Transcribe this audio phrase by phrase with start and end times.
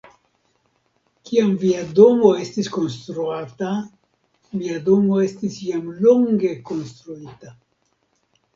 [1.29, 3.69] Kiam via domo estis konstruata,
[4.63, 7.57] mia domo estis jam longe konstruita.